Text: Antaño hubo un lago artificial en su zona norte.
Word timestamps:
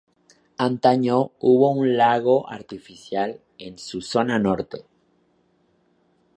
Antaño 0.67 1.29
hubo 1.37 1.69
un 1.69 1.95
lago 1.95 2.49
artificial 2.49 3.39
en 3.59 3.77
su 3.77 4.01
zona 4.01 4.39
norte. 4.39 4.87